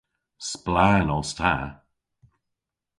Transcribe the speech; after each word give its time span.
Splann 0.49 1.07
os 1.17 1.29
ta. 1.37 1.53